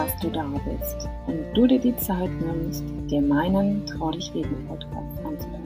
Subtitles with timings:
[0.00, 4.66] dass du da bist und du dir die Zeit nimmst, dir meinen Trau dich reden
[4.66, 5.60] Podcast anzuhören.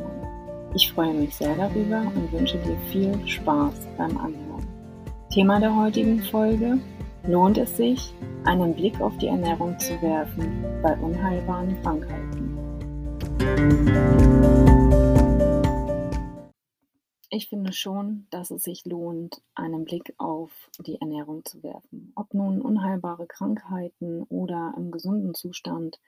[0.74, 4.66] Ich freue mich sehr darüber und wünsche dir viel Spaß beim Anhören.
[5.30, 6.78] Thema der heutigen Folge:
[7.28, 8.12] Lohnt es sich,
[8.44, 12.58] einen Blick auf die Ernährung zu werfen bei unheilbaren Krankheiten?
[17.34, 22.12] Ich finde schon, dass es sich lohnt, einen Blick auf die Ernährung zu werfen.
[22.14, 25.98] Ob nun unheilbare Krankheiten oder im gesunden Zustand,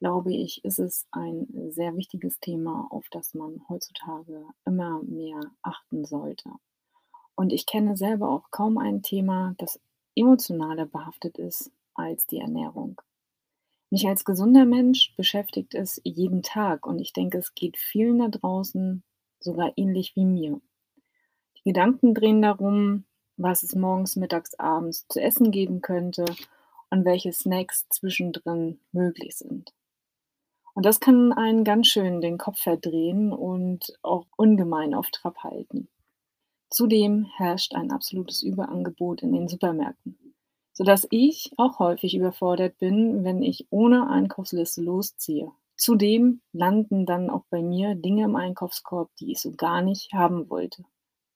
[0.00, 6.04] glaube ich, ist es ein sehr wichtiges Thema, auf das man heutzutage immer mehr achten
[6.04, 6.50] sollte.
[7.34, 9.80] Und ich kenne selber auch kaum ein Thema, das
[10.14, 13.00] emotionaler behaftet ist als die Ernährung.
[13.88, 18.28] Mich als gesunder Mensch beschäftigt es jeden Tag und ich denke, es geht vielen da
[18.28, 19.02] draußen
[19.40, 20.60] sogar ähnlich wie mir.
[21.64, 23.04] Gedanken drehen darum,
[23.36, 26.26] was es morgens, mittags, abends zu essen geben könnte
[26.90, 29.72] und welche Snacks zwischendrin möglich sind.
[30.74, 35.88] Und das kann einen ganz schön den Kopf verdrehen und auch ungemein auf Trab halten.
[36.68, 40.34] Zudem herrscht ein absolutes Überangebot in den Supermärkten,
[40.72, 45.52] sodass ich auch häufig überfordert bin, wenn ich ohne Einkaufsliste losziehe.
[45.76, 50.50] Zudem landen dann auch bei mir Dinge im Einkaufskorb, die ich so gar nicht haben
[50.50, 50.84] wollte.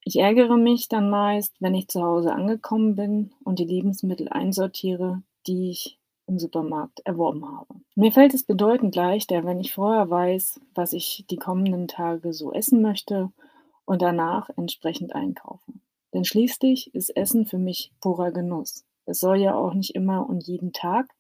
[0.09, 5.23] Ich ärgere mich dann meist, wenn ich zu Hause angekommen bin und die Lebensmittel einsortiere,
[5.47, 7.83] die ich im Supermarkt erworben habe.
[7.95, 12.55] Mir fällt es bedeutend leichter, wenn ich vorher weiß, was ich die kommenden Tage so
[12.55, 13.31] essen möchte
[13.85, 15.75] und danach entsprechend einkaufe.
[16.15, 18.87] Denn schließlich ist Essen für mich purer Genuss.
[19.05, 21.15] Es soll ja auch nicht immer und jeden Tag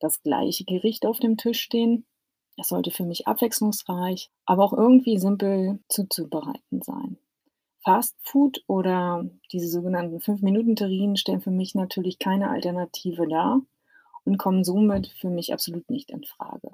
[0.00, 2.04] das gleiche Gericht auf dem Tisch stehen.
[2.58, 7.16] Es sollte für mich abwechslungsreich, aber auch irgendwie simpel zuzubereiten sein.
[7.84, 13.60] Fast Food oder diese sogenannten 5-Minuten-Terrinen stellen für mich natürlich keine Alternative dar
[14.24, 16.70] und kommen somit für mich absolut nicht in Frage.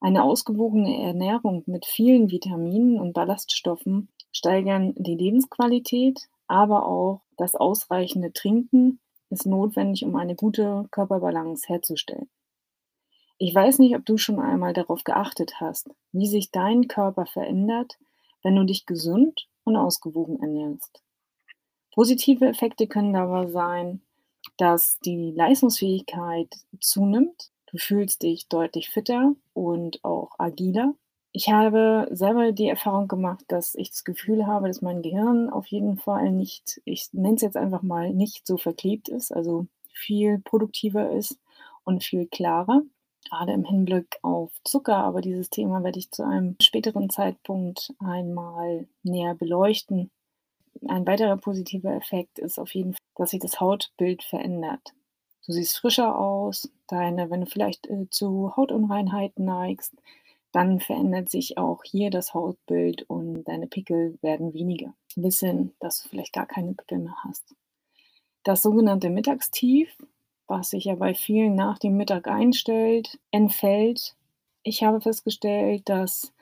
[0.00, 8.30] Eine ausgewogene Ernährung mit vielen Vitaminen und Ballaststoffen steigern die Lebensqualität, aber auch das ausreichende
[8.34, 12.28] Trinken ist notwendig, um eine gute Körperbalance herzustellen.
[13.38, 17.98] Ich weiß nicht, ob du schon einmal darauf geachtet hast, wie sich dein Körper verändert,
[18.42, 21.02] wenn du dich gesund und ausgewogen ernährst.
[21.92, 24.00] Positive Effekte können dabei sein,
[24.56, 26.48] dass die Leistungsfähigkeit
[26.80, 27.50] zunimmt.
[27.66, 30.94] Du fühlst dich deutlich fitter und auch agiler.
[31.32, 35.66] Ich habe selber die Erfahrung gemacht, dass ich das Gefühl habe, dass mein Gehirn auf
[35.66, 40.38] jeden Fall nicht, ich nenne es jetzt einfach mal, nicht so verklebt ist, also viel
[40.38, 41.40] produktiver ist
[41.84, 42.82] und viel klarer
[43.24, 48.86] gerade im Hinblick auf Zucker, aber dieses Thema werde ich zu einem späteren Zeitpunkt einmal
[49.02, 50.10] näher beleuchten.
[50.86, 54.94] Ein weiterer positiver Effekt ist auf jeden Fall, dass sich das Hautbild verändert.
[55.46, 59.94] Du siehst frischer aus, deine, wenn du vielleicht äh, zu Hautunreinheiten neigst,
[60.52, 64.94] dann verändert sich auch hier das Hautbild und deine Pickel werden weniger.
[65.16, 67.54] Bis hin, dass du vielleicht gar keine Pickel mehr hast.
[68.44, 69.96] Das sogenannte Mittagstief
[70.46, 74.16] was sich ja bei vielen nach dem Mittag einstellt, entfällt.
[74.62, 76.32] Ich habe festgestellt, dass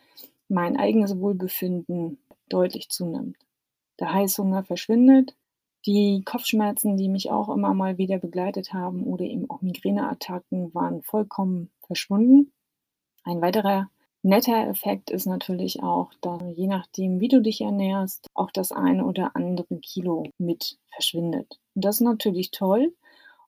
[0.49, 2.19] mein eigenes Wohlbefinden
[2.49, 3.37] deutlich zunimmt.
[4.01, 5.35] Der Heißhunger verschwindet.
[5.87, 11.03] Die Kopfschmerzen, die mich auch immer mal wieder begleitet haben oder eben auch Migräneattacken, waren
[11.03, 12.53] vollkommen verschwunden.
[13.25, 13.91] Ein weiterer
[14.23, 19.05] netter Effekt ist natürlich auch, dass je nachdem, wie du dich ernährst, auch das eine
[19.05, 21.59] oder andere Kilo mit verschwindet.
[21.75, 22.95] Und das ist natürlich toll,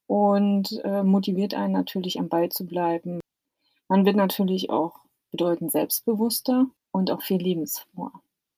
[0.07, 3.21] und äh, motiviert einen natürlich am Ball zu bleiben.
[3.89, 5.01] Man wird natürlich auch
[5.31, 8.13] bedeutend selbstbewusster und auch viel lebensfroher.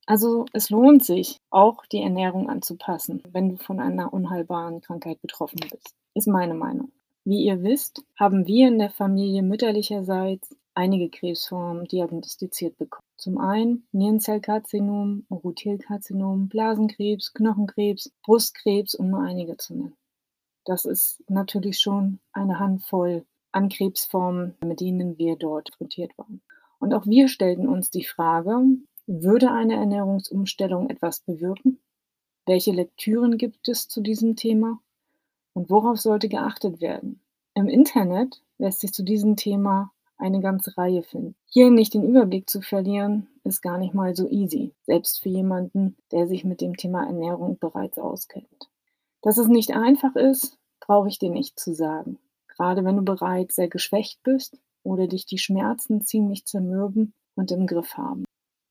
[0.07, 5.59] Also es lohnt sich, auch die Ernährung anzupassen, wenn du von einer unheilbaren Krankheit betroffen
[5.71, 6.93] bist, ist meine Meinung.
[7.25, 13.03] Wie ihr wisst, haben wir in der Familie mütterlicherseits einige Krebsformen diagnostiziert bekommen.
[13.17, 19.97] Zum einen Nierenzellkarzinom, Urothelkarzinom, Blasenkrebs, Knochenkrebs, Brustkrebs, um nur einige zu nennen.
[20.67, 26.43] Das ist natürlich schon eine Handvoll an Krebsformen, mit denen wir dort konfrontiert waren.
[26.79, 28.61] Und auch wir stellten uns die Frage,
[29.07, 31.79] würde eine Ernährungsumstellung etwas bewirken?
[32.45, 34.81] Welche Lektüren gibt es zu diesem Thema?
[35.55, 37.21] Und worauf sollte geachtet werden?
[37.55, 41.37] Im Internet lässt sich zu diesem Thema eine ganze Reihe finden.
[41.47, 45.97] Hier nicht den Überblick zu verlieren, ist gar nicht mal so easy, selbst für jemanden,
[46.11, 48.69] der sich mit dem Thema Ernährung bereits auskennt.
[49.27, 52.21] Dass es nicht einfach ist, brauche ich dir nicht zu sagen.
[52.47, 57.67] Gerade wenn du bereits sehr geschwächt bist oder dich die Schmerzen ziemlich zermürben und im
[57.67, 58.25] Griff haben.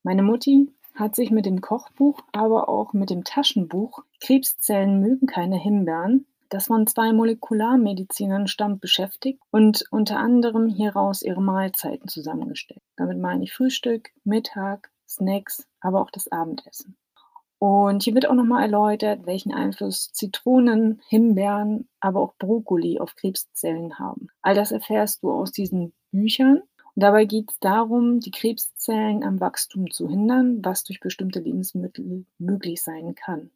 [0.04, 5.58] Meine Mutti hat sich mit dem Kochbuch, aber auch mit dem Taschenbuch Krebszellen mögen keine
[5.58, 12.82] Himbeeren das von zwei Molekularmedizinern stammt, beschäftigt und unter anderem hieraus ihre Mahlzeiten zusammengestellt.
[12.96, 16.96] Damit meine ich Frühstück, Mittag, Snacks, aber auch das Abendessen.
[17.58, 23.98] Und hier wird auch nochmal erläutert, welchen Einfluss Zitronen, Himbeeren, aber auch Brokkoli auf Krebszellen
[23.98, 24.28] haben.
[24.42, 26.58] All das erfährst du aus diesen Büchern.
[26.96, 32.26] Und dabei geht es darum, die Krebszellen am Wachstum zu hindern, was durch bestimmte Lebensmittel
[32.38, 33.52] möglich sein kann.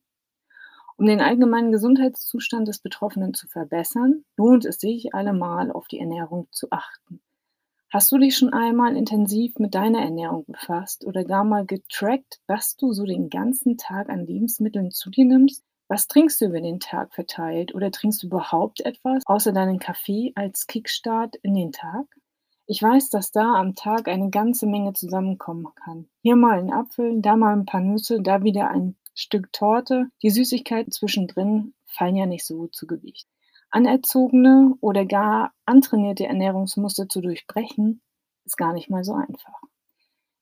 [0.98, 6.48] Um den allgemeinen Gesundheitszustand des Betroffenen zu verbessern, lohnt es sich, allemal auf die Ernährung
[6.52, 7.22] zu achten.
[7.92, 12.76] Hast du dich schon einmal intensiv mit deiner Ernährung befasst oder gar mal getrackt, was
[12.76, 15.64] du so den ganzen Tag an Lebensmitteln zu dir nimmst?
[15.88, 20.34] Was trinkst du über den Tag verteilt oder trinkst du überhaupt etwas außer deinen Kaffee
[20.36, 22.06] als Kickstart in den Tag?
[22.68, 26.08] Ich weiß, dass da am Tag eine ganze Menge zusammenkommen kann.
[26.22, 30.12] Hier mal ein Apfel, da mal ein paar Nüsse, da wieder ein Stück Torte.
[30.22, 33.28] Die Süßigkeiten zwischendrin fallen ja nicht so zu Gewicht.
[33.72, 38.02] Anerzogene oder gar antrainierte Ernährungsmuster zu durchbrechen,
[38.46, 39.62] ist gar nicht mal so einfach.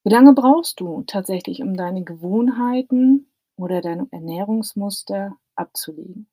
[0.04, 6.28] Wie lange brauchst du tatsächlich, um deine Gewohnheiten oder deine Ernährungsmuster abzulegen?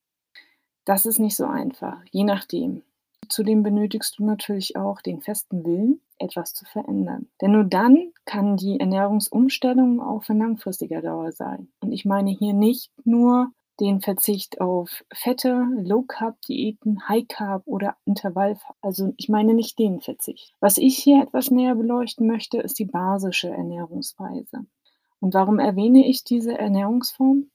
[0.85, 2.82] Das ist nicht so einfach, je nachdem.
[3.29, 7.26] Zudem benötigst du natürlich auch den festen Willen, etwas zu verändern.
[7.41, 11.69] Denn nur dann kann die Ernährungsumstellung auch von langfristiger Dauer sein.
[11.81, 18.58] Und ich meine hier nicht nur den Verzicht auf Fette, Low-Carb-Diäten, High-Carb oder Intervall.
[18.80, 20.54] Also ich meine nicht den Verzicht.
[20.60, 24.66] Was ich hier etwas näher beleuchten möchte, ist die basische Ernährungsweise.
[25.20, 27.46] Und warum erwähne ich diese Ernährungsform?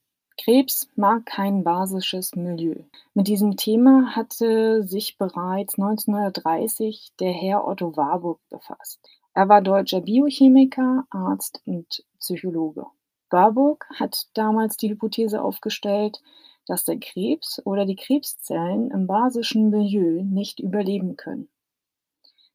[0.42, 2.76] Krebs mag kein basisches Milieu.
[3.12, 9.00] Mit diesem Thema hatte sich bereits 1930 der Herr Otto Warburg befasst.
[9.34, 12.86] Er war deutscher Biochemiker, Arzt und Psychologe.
[13.30, 16.20] Warburg hat damals die Hypothese aufgestellt,
[16.66, 21.48] dass der Krebs oder die Krebszellen im basischen Milieu nicht überleben können.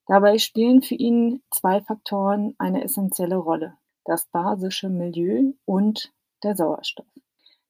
[0.07, 6.13] Dabei spielen für ihn zwei Faktoren eine essentielle Rolle, das basische Milieu und
[6.43, 7.07] der Sauerstoff.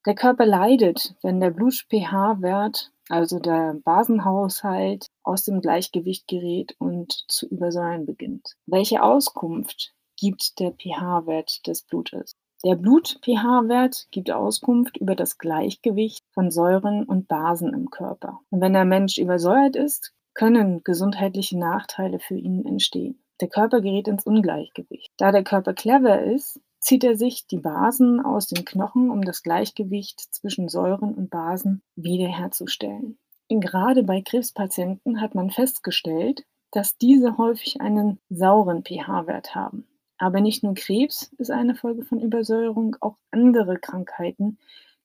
[0.06, 7.48] Der Körper leidet, wenn der Blut-pH-Wert, also der Basenhaushalt, aus dem Gleichgewicht gerät und zu
[7.48, 8.56] übersäuern beginnt.
[8.68, 12.36] Welche Auskunft gibt der pH-Wert des Blutes?
[12.66, 18.40] Der Blut-pH-Wert gibt Auskunft über das Gleichgewicht von Säuren und Basen im Körper.
[18.50, 23.24] Und wenn der Mensch übersäuert ist, können gesundheitliche Nachteile für ihn entstehen.
[23.40, 25.14] Der Körper gerät ins Ungleichgewicht.
[25.18, 29.44] Da der Körper clever ist, zieht er sich die Basen aus den Knochen, um das
[29.44, 33.20] Gleichgewicht zwischen Säuren und Basen wiederherzustellen.
[33.48, 39.88] Gerade bei Krebspatienten hat man festgestellt, dass diese häufig einen sauren pH-Wert haben.
[40.18, 44.58] Aber nicht nur Krebs ist eine Folge von Übersäuerung, auch andere Krankheiten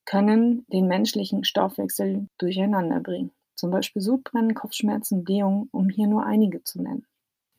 [0.05, 3.31] können den menschlichen Stoffwechsel durcheinander bringen.
[3.55, 7.05] Zum Beispiel Sodbrennen, Kopfschmerzen, Blähungen, um hier nur einige zu nennen.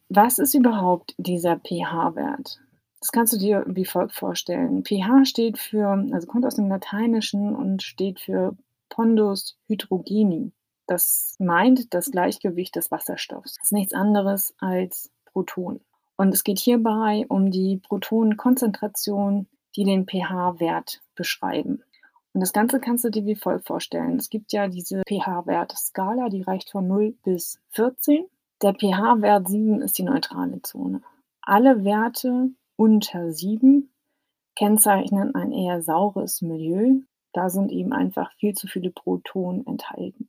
[0.09, 2.61] Was ist überhaupt dieser pH-Wert?
[3.01, 4.85] Das kannst du dir wie folgt vorstellen.
[4.85, 8.57] pH steht für, also kommt aus dem Lateinischen und steht für
[8.89, 10.53] Pondus hydrogeni.
[10.87, 13.55] Das meint das Gleichgewicht des Wasserstoffs.
[13.55, 15.81] Das ist nichts anderes als Protonen.
[16.23, 21.83] Und es geht hierbei um die Protonenkonzentration, die den pH-Wert beschreiben.
[22.33, 24.21] Und das Ganze kannst du dir wie folgt vorstellen.
[24.21, 28.27] Es gibt ja diese pH-Wert-Skala, die reicht von 0 bis 14.
[28.63, 31.03] Der pH-Wert 7 ist die neutrale Zone.
[31.41, 33.91] Alle Werte unter 7
[34.55, 37.01] kennzeichnen ein eher saures Milieu.
[37.33, 40.29] Da sind eben einfach viel zu viele Protonen enthalten.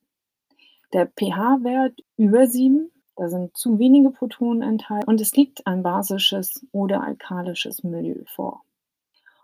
[0.91, 6.65] Der pH-Wert über 7 da sind zu wenige Protonen enthalten und es liegt ein basisches
[6.71, 8.63] oder alkalisches Milieu vor.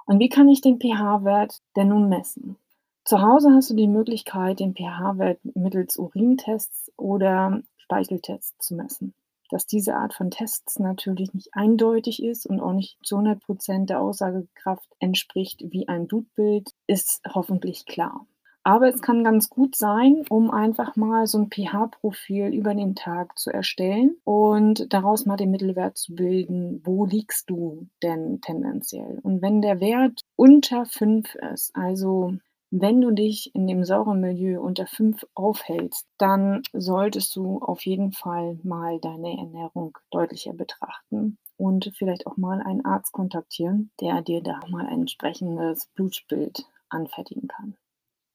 [0.06, 2.58] Und wie kann ich den pH-Wert denn nun messen?
[3.06, 9.14] Zu Hause hast du die Möglichkeit, den pH-Wert mittels Urintests oder Speicheltests zu messen.
[9.52, 13.90] Dass diese Art von Tests natürlich nicht eindeutig ist und auch nicht zu 100 Prozent
[13.90, 18.26] der Aussagekraft entspricht wie ein Blutbild, ist hoffentlich klar.
[18.70, 23.40] Aber es kann ganz gut sein, um einfach mal so ein pH-Profil über den Tag
[23.40, 26.80] zu erstellen und daraus mal den Mittelwert zu bilden.
[26.86, 29.18] Wo liegst du denn tendenziell?
[29.24, 32.36] Und wenn der Wert unter 5 ist, also
[32.70, 38.12] wenn du dich in dem sauren Milieu unter 5 aufhältst, dann solltest du auf jeden
[38.12, 44.44] Fall mal deine Ernährung deutlicher betrachten und vielleicht auch mal einen Arzt kontaktieren, der dir
[44.44, 47.76] da mal ein entsprechendes Blutbild anfertigen kann.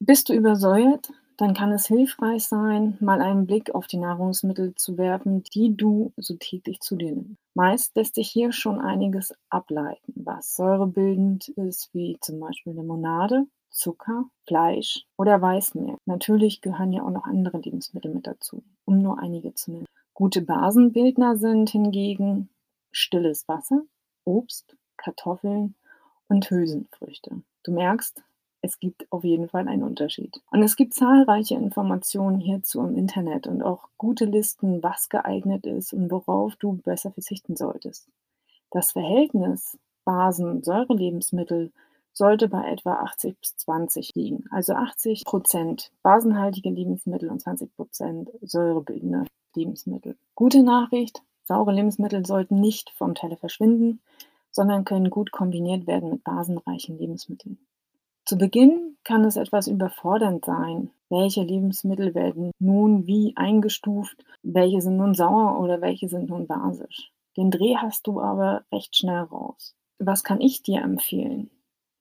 [0.00, 4.98] Bist du übersäuert, dann kann es hilfreich sein, mal einen Blick auf die Nahrungsmittel zu
[4.98, 7.40] werfen, die du so täglich zu dir nimmst.
[7.54, 14.24] Meist lässt sich hier schon einiges ableiten, was säurebildend ist, wie zum Beispiel Limonade, Zucker,
[14.46, 15.96] Fleisch oder Weißmehl.
[16.06, 19.86] Natürlich gehören ja auch noch andere Lebensmittel mit dazu, um nur einige zu nennen.
[20.12, 22.48] Gute Basenbildner sind hingegen
[22.92, 23.82] stilles Wasser,
[24.24, 25.74] Obst, Kartoffeln
[26.28, 27.42] und Hülsenfrüchte.
[27.64, 28.22] Du merkst,
[28.64, 30.40] es gibt auf jeden Fall einen Unterschied.
[30.50, 35.92] Und es gibt zahlreiche Informationen hierzu im Internet und auch gute Listen, was geeignet ist
[35.92, 38.08] und worauf du besser verzichten solltest.
[38.70, 41.72] Das Verhältnis Basen-Säure-Lebensmittel
[42.14, 44.44] sollte bei etwa 80 bis 20 liegen.
[44.50, 50.16] Also 80 Prozent basenhaltige Lebensmittel und 20 Prozent säurebildende Lebensmittel.
[50.34, 54.00] Gute Nachricht, saure Lebensmittel sollten nicht vom Teller verschwinden,
[54.50, 57.58] sondern können gut kombiniert werden mit basenreichen Lebensmitteln.
[58.26, 60.90] Zu Beginn kann es etwas überfordernd sein.
[61.10, 64.24] Welche Lebensmittel werden nun wie eingestuft?
[64.42, 67.12] Welche sind nun sauer oder welche sind nun basisch?
[67.36, 69.76] Den Dreh hast du aber recht schnell raus.
[69.98, 71.50] Was kann ich dir empfehlen?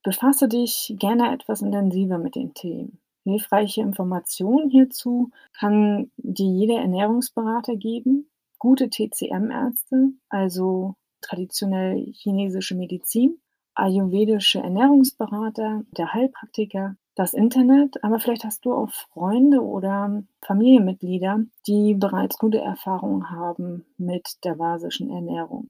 [0.01, 3.00] Befasse dich gerne etwas intensiver mit den Themen.
[3.25, 8.30] Hilfreiche Informationen hierzu kann dir jeder Ernährungsberater geben.
[8.60, 13.39] Gute TCM-Ärzte, also traditionell chinesische Medizin,
[13.75, 21.94] ayurvedische Ernährungsberater, der Heilpraktiker, das Internet, aber vielleicht hast du auch Freunde oder Familienmitglieder, die
[21.94, 25.70] bereits gute Erfahrungen haben mit der basischen Ernährung.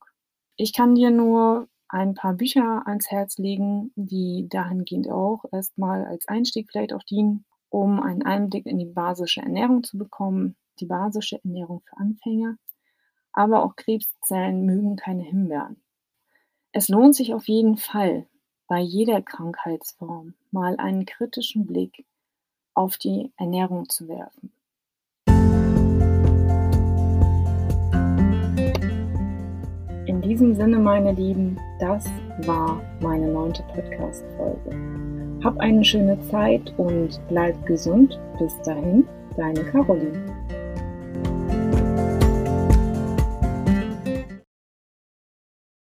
[0.55, 6.27] Ich kann dir nur ein paar Bücher ans Herz legen, die dahingehend auch erstmal als
[6.27, 11.39] Einstieg vielleicht auch dienen, um einen Einblick in die basische Ernährung zu bekommen, die basische
[11.43, 12.55] Ernährung für Anfänger.
[13.31, 15.82] Aber auch Krebszellen mögen keine Himbeeren.
[16.75, 18.25] Es lohnt sich auf jeden Fall,
[18.67, 22.03] bei jeder Krankheitsform mal einen kritischen Blick
[22.73, 24.51] auf die Ernährung zu werfen.
[30.07, 32.07] In diesem Sinne, meine Lieben, das
[32.47, 35.43] war meine neunte Podcast-Folge.
[35.43, 38.19] Hab eine schöne Zeit und bleib gesund.
[38.39, 40.42] Bis dahin, deine Caroline.